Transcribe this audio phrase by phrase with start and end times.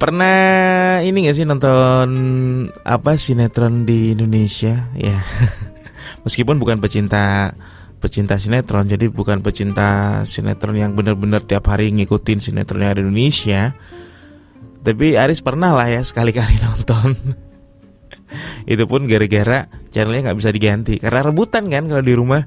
[0.00, 2.08] Pernah ini gak sih nonton
[2.88, 4.88] apa sinetron di Indonesia?
[4.96, 5.20] Ya.
[6.24, 7.52] Meskipun bukan pecinta
[8.00, 13.12] pecinta sinetron, jadi bukan pecinta sinetron yang benar-benar tiap hari ngikutin sinetron yang ada di
[13.12, 13.76] Indonesia.
[14.80, 17.12] Tapi Aris pernah lah ya sekali-kali nonton.
[18.64, 22.40] Itu pun gara-gara channelnya nggak bisa diganti karena rebutan kan kalau di rumah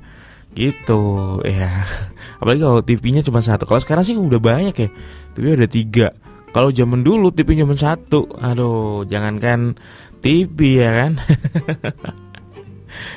[0.54, 1.82] gitu ya
[2.40, 4.90] apalagi kalau TV-nya cuma satu kalau sekarang sih udah banyak ya
[5.34, 6.14] TV ada tiga
[6.54, 8.30] kalau zaman dulu TV cuma satu.
[8.40, 9.76] Aduh jangankan
[10.22, 11.12] TV ya kan?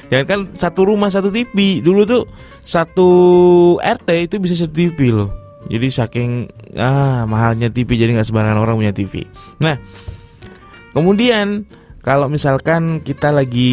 [0.09, 2.25] Jangankan satu rumah satu TV dulu tuh
[2.65, 3.09] satu
[3.77, 5.29] RT itu bisa satu TV loh.
[5.69, 6.31] Jadi saking
[6.77, 9.25] ah mahalnya TV jadi nggak sembarangan orang punya TV
[9.59, 9.81] nah
[10.93, 11.65] kemudian
[12.05, 13.73] kalau misalkan kita lagi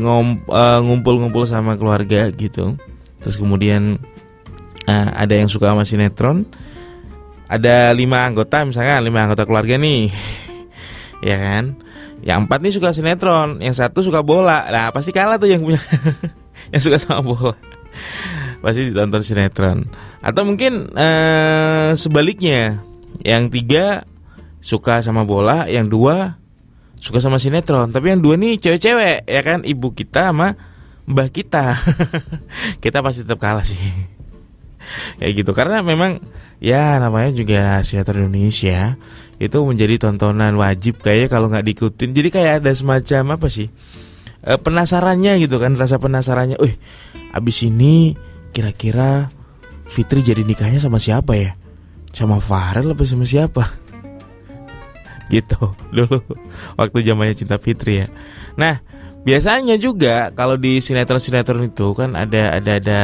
[0.00, 2.74] eh, ngumpul-ngumpul sama keluarga gitu
[3.18, 3.98] terus kemudian
[4.86, 6.46] uh, ada yang suka sama sinetron
[7.48, 10.12] ada lima anggota misalnya lima anggota keluarga nih.
[11.18, 11.74] Ya kan?
[12.22, 14.70] Yang empat nih suka sinetron yang satu suka bola.
[14.70, 15.82] Nah pasti kalah tuh yang punya
[16.72, 17.58] yang suka sama bola.
[18.62, 19.90] Pasti ditonton sinetron.
[20.22, 22.86] Atau mungkin uh, sebaliknya.
[23.18, 23.84] Yang tiga
[24.62, 26.38] suka sama bola yang dua
[27.02, 27.90] suka sama sinetron.
[27.90, 29.66] Tapi yang dua nih cewek-cewek ya kan?
[29.66, 30.54] Ibu kita sama
[31.02, 31.74] mbah kita.
[32.78, 34.17] Kita pasti tetap kalah sih
[35.18, 35.50] kayak gitu.
[35.56, 36.22] Karena memang
[36.58, 38.98] ya namanya juga sinetron Indonesia
[39.38, 42.10] itu menjadi tontonan wajib kayaknya kalau nggak diikutin.
[42.14, 43.70] Jadi kayak ada semacam apa sih
[44.42, 46.74] e, penasarannya gitu kan rasa penasarannya, eh
[47.34, 48.14] abis ini
[48.54, 49.30] kira-kira
[49.88, 51.56] Fitri jadi nikahnya sama siapa ya?
[52.12, 53.64] Sama Farel apa sama siapa?
[55.32, 55.56] Gitu.
[55.92, 56.20] Dulu
[56.76, 58.06] waktu zamannya cinta Fitri ya.
[58.60, 58.80] Nah
[59.24, 63.00] biasanya juga kalau di sinetron-sinetron itu kan ada ada ada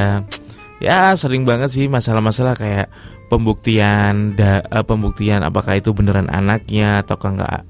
[0.84, 2.92] ya sering banget sih masalah-masalah kayak
[3.32, 7.64] pembuktian da, uh, pembuktian apakah itu beneran anaknya atau enggak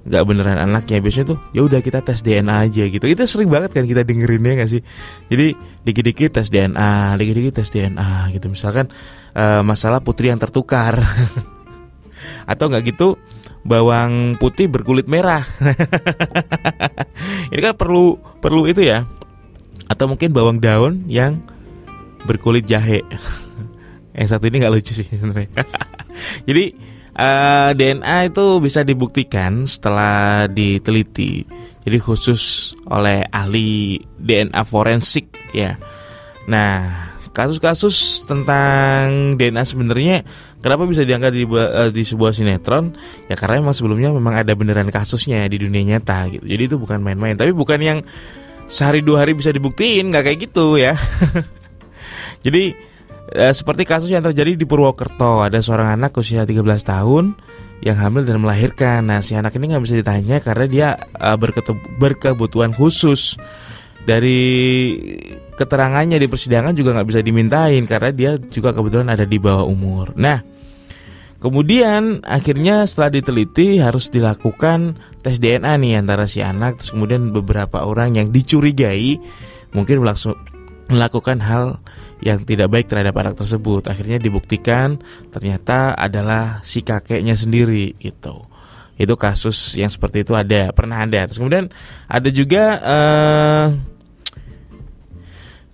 [0.00, 0.98] nggak beneran anaknya.
[1.04, 3.04] Biasanya tuh ya udah kita tes DNA aja gitu.
[3.04, 4.82] Itu sering banget kan kita dengerin ya nggak sih?
[5.28, 5.46] Jadi
[5.84, 8.48] dikit-dikit tes DNA dikit-dikit tes DNA gitu.
[8.48, 8.88] Misalkan
[9.36, 10.98] uh, masalah putri yang tertukar.
[12.50, 13.20] Atau nggak gitu
[13.60, 15.44] bawang putih berkulit merah.
[17.52, 19.04] Ini kan perlu perlu itu ya.
[19.90, 21.44] Atau mungkin bawang daun yang
[22.24, 23.00] berkulit jahe.
[24.16, 25.50] yang satu ini nggak lucu sih sebenarnya.
[26.48, 26.64] Jadi
[27.16, 31.46] uh, eh, DNA itu bisa dibuktikan setelah diteliti.
[31.80, 35.80] Jadi khusus oleh ahli DNA forensik ya.
[36.44, 40.26] Nah, kasus-kasus tentang DNA sebenarnya
[40.58, 42.92] kenapa bisa diangkat di, uh, di sebuah sinetron
[43.30, 46.98] ya karena memang sebelumnya memang ada beneran kasusnya di dunia nyata gitu jadi itu bukan
[47.00, 47.98] main-main tapi bukan yang
[48.66, 50.98] sehari dua hari bisa dibuktiin nggak kayak gitu ya
[52.40, 52.72] jadi
[53.36, 55.44] uh, seperti kasus yang terjadi di Purwokerto.
[55.44, 57.36] Ada seorang anak usia 13 tahun
[57.80, 59.08] yang hamil dan melahirkan.
[59.08, 60.88] Nah si anak ini nggak bisa ditanya karena dia
[61.20, 61.36] uh,
[62.00, 63.36] berkebutuhan khusus.
[64.00, 64.96] Dari
[65.60, 70.16] keterangannya di persidangan juga nggak bisa dimintain karena dia juga kebetulan ada di bawah umur.
[70.16, 70.40] Nah,
[71.36, 77.84] kemudian akhirnya setelah diteliti harus dilakukan tes DNA nih antara si anak, terus kemudian beberapa
[77.84, 79.20] orang yang dicurigai
[79.76, 80.00] mungkin
[80.90, 81.78] melakukan hal
[82.20, 83.88] yang tidak baik terhadap anak tersebut.
[83.88, 85.00] Akhirnya dibuktikan
[85.32, 88.44] ternyata adalah si kakeknya sendiri gitu.
[89.00, 91.24] Itu kasus yang seperti itu ada pernah ada.
[91.24, 91.72] Terus kemudian
[92.04, 93.66] ada juga uh,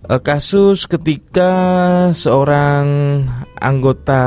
[0.07, 1.51] uh, kasus ketika
[2.15, 2.87] seorang
[3.59, 4.23] anggota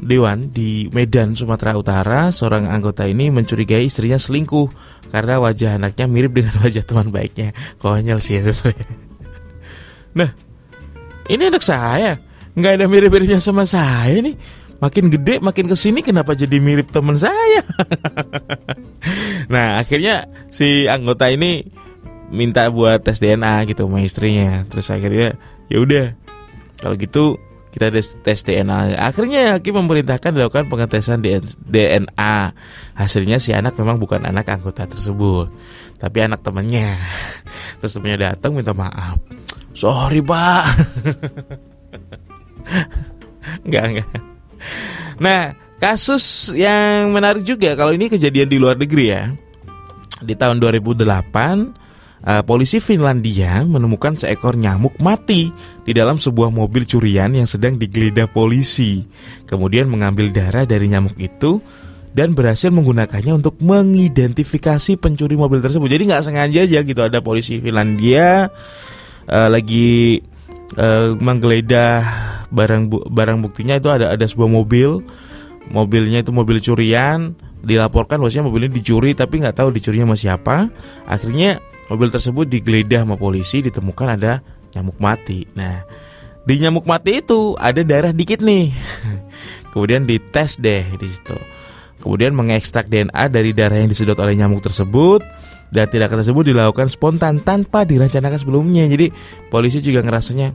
[0.00, 4.72] dewan di Medan Sumatera Utara seorang anggota ini mencurigai istrinya selingkuh
[5.12, 7.52] karena wajah anaknya mirip dengan wajah teman baiknya.
[7.76, 9.09] Konyol sih ya sebenarnya
[10.14, 10.30] nah
[11.30, 12.18] ini anak saya.
[12.58, 14.34] Nggak ada mirip-miripnya sama saya nih.
[14.80, 17.62] Makin gede makin ke sini kenapa jadi mirip teman saya?
[19.50, 21.66] Nah akhirnya si anggota ini
[22.30, 24.62] minta buat tes DNA gitu sama istrinya.
[24.70, 25.34] Terus akhirnya
[25.66, 26.06] ya udah.
[26.78, 27.34] Kalau gitu
[27.74, 31.18] kita tes, DNA akhirnya hakim memerintahkan dilakukan pengetesan
[31.66, 32.34] DNA
[32.94, 35.50] hasilnya si anak memang bukan anak anggota tersebut
[35.98, 36.94] tapi anak temannya.
[37.82, 39.18] Terus temannya datang minta maaf
[39.72, 40.64] sorry pak
[43.66, 44.10] enggak enggak
[45.20, 49.28] Nah, kasus yang menarik juga kalau ini kejadian di luar negeri ya.
[50.20, 55.52] Di tahun 2008, uh, polisi Finlandia menemukan seekor nyamuk mati
[55.84, 59.04] di dalam sebuah mobil curian yang sedang digeledah polisi.
[59.44, 61.60] Kemudian mengambil darah dari nyamuk itu
[62.16, 65.88] dan berhasil menggunakannya untuk mengidentifikasi pencuri mobil tersebut.
[65.88, 68.48] Jadi nggak sengaja aja gitu ada polisi Finlandia
[69.30, 70.20] uh, lagi
[70.76, 72.02] uh, menggeledah
[72.50, 75.00] barang bu, barang buktinya itu ada ada sebuah mobil
[75.70, 80.56] mobilnya itu mobil curian dilaporkan bahwasanya ini dicuri tapi nggak tahu dicurinya sama siapa.
[81.06, 81.60] Akhirnya
[81.92, 84.40] mobil tersebut digeledah sama polisi ditemukan ada
[84.72, 85.44] nyamuk mati.
[85.54, 85.84] Nah,
[86.44, 88.72] di nyamuk mati itu ada darah dikit nih.
[89.72, 91.36] Kemudian dites deh di situ.
[92.00, 95.20] Kemudian mengekstrak DNA dari darah yang disedot oleh nyamuk tersebut
[95.70, 98.86] dan tindakan tersebut dilakukan spontan tanpa direncanakan sebelumnya.
[98.90, 99.10] Jadi
[99.48, 100.54] polisi juga ngerasanya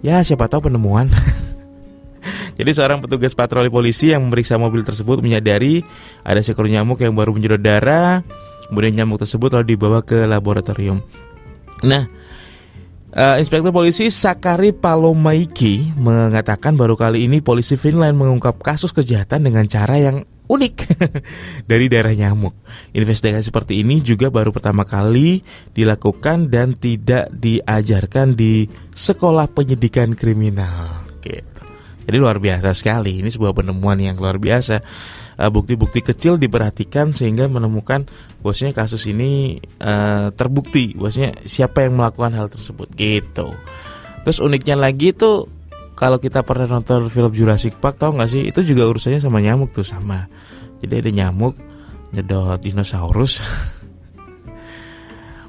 [0.00, 1.08] ya siapa tahu penemuan.
[2.58, 5.82] Jadi seorang petugas patroli polisi yang memeriksa mobil tersebut menyadari
[6.22, 8.22] ada seekor nyamuk yang baru menyedot darah.
[8.70, 11.04] Kemudian nyamuk tersebut lalu dibawa ke laboratorium.
[11.84, 12.08] Nah,
[13.14, 19.62] Uh, Inspektur Polisi Sakari Palomaiki mengatakan baru kali ini polisi Finland mengungkap kasus kejahatan dengan
[19.70, 20.76] cara yang unik
[21.70, 22.58] dari darah nyamuk.
[22.90, 31.06] Investigasi seperti ini juga baru pertama kali dilakukan dan tidak diajarkan di sekolah penyidikan kriminal.
[31.22, 31.53] Gitu.
[32.04, 33.24] Jadi luar biasa sekali.
[33.24, 34.84] Ini sebuah penemuan yang luar biasa.
[35.34, 38.06] Eh, bukti-bukti kecil diperhatikan sehingga menemukan
[38.38, 43.50] bosnya kasus ini uh, terbukti bosnya siapa yang melakukan hal tersebut gitu.
[44.22, 45.50] Terus uniknya lagi itu
[45.98, 49.74] kalau kita pernah nonton film Jurassic Park tau gak sih itu juga urusannya sama nyamuk
[49.74, 50.30] tuh sama.
[50.78, 51.58] Jadi ada nyamuk
[52.14, 53.42] nyedot dinosaurus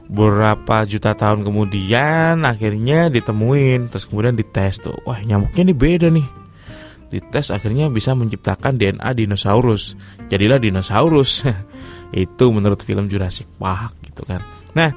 [0.10, 6.45] beberapa juta tahun kemudian akhirnya ditemuin terus kemudian dites tuh wah nyamuknya ini beda nih
[7.16, 9.96] dites akhirnya bisa menciptakan DNA dinosaurus.
[10.28, 11.48] Jadilah dinosaurus.
[12.12, 14.44] Itu menurut film Jurassic Park gitu kan.
[14.76, 14.92] Nah,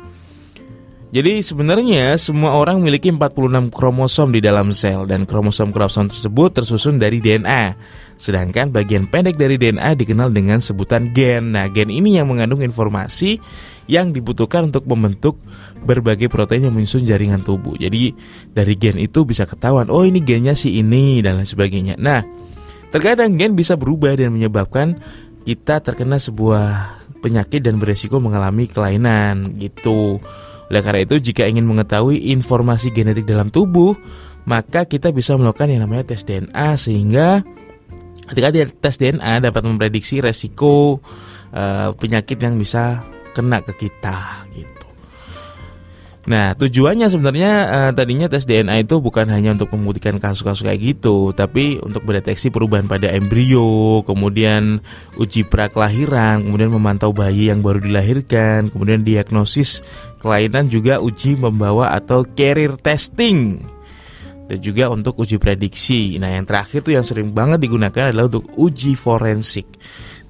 [1.09, 7.23] jadi sebenarnya semua orang memiliki 46 kromosom di dalam sel dan kromosom-kromosom tersebut tersusun dari
[7.25, 7.73] DNA.
[8.19, 11.55] Sedangkan bagian pendek dari DNA dikenal dengan sebutan gen.
[11.55, 13.39] Nah, gen ini yang mengandung informasi
[13.87, 15.39] yang dibutuhkan untuk membentuk
[15.81, 17.79] berbagai protein yang menyusun jaringan tubuh.
[17.79, 18.13] Jadi
[18.51, 21.95] dari gen itu bisa ketahuan, oh ini gennya si ini dan lain sebagainya.
[21.97, 22.27] Nah,
[22.91, 24.99] terkadang gen bisa berubah dan menyebabkan
[25.47, 30.19] kita terkena sebuah penyakit dan beresiko mengalami kelainan gitu.
[30.69, 33.97] Oleh karena itu, jika ingin mengetahui informasi genetik dalam tubuh,
[34.45, 37.41] maka kita bisa melakukan yang namanya tes DNA sehingga
[38.29, 41.01] ketika dia tes DNA dapat memprediksi resiko
[41.53, 43.03] uh, penyakit yang bisa
[43.33, 44.79] kena ke kita gitu.
[46.29, 51.33] Nah, tujuannya sebenarnya uh, tadinya tes DNA itu bukan hanya untuk membuktikan kasus-kasus kayak gitu,
[51.33, 54.85] tapi untuk mendeteksi perubahan pada embrio, kemudian
[55.17, 59.81] uji pra kelahiran, kemudian memantau bayi yang baru dilahirkan, kemudian diagnosis
[60.21, 63.65] kelainan juga uji membawa atau carrier testing.
[64.49, 66.17] Dan juga untuk uji prediksi.
[66.17, 69.69] Nah, yang terakhir tuh yang sering banget digunakan adalah untuk uji forensik.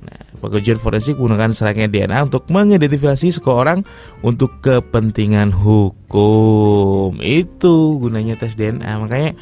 [0.03, 3.87] Nah, pengujian forensik menggunakan serangkaian DNA untuk mengidentifikasi seseorang
[4.27, 7.19] untuk kepentingan hukum.
[7.23, 8.91] Itu gunanya tes DNA.
[8.99, 9.39] Makanya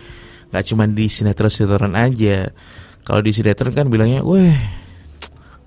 [0.52, 2.52] nggak cuma di sinetron-sinetron aja.
[3.00, 4.56] Kalau di sinetron kan bilangnya, "Weh,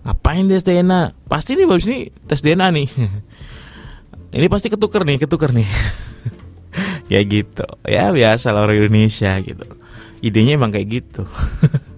[0.06, 1.18] ngapain tes DNA?
[1.26, 2.90] Pasti nih bagus nih tes DNA nih."
[4.38, 5.66] Ini pasti ketuker nih, ketuker nih.
[7.10, 7.66] ya gitu.
[7.84, 9.66] Ya biasa lah orang Indonesia gitu.
[10.22, 11.26] Idenya emang kayak gitu.